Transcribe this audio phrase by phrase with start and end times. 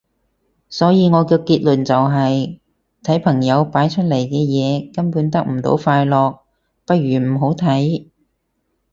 [0.67, 2.59] 所以我嘅結論就係
[3.03, 6.39] 睇朋友擺出嚟嘅嘢根本得唔到快樂，
[6.87, 8.07] 不如唔好睇